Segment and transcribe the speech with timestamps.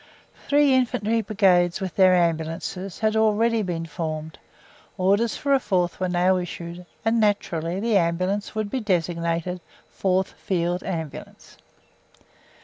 [0.47, 4.39] Three Infantry Brigades with their Ambulances had already been formed;
[4.97, 10.31] orders for a fourth were now issued, and naturally the Ambulance would be designated Fourth
[10.31, 11.55] Field Ambulance.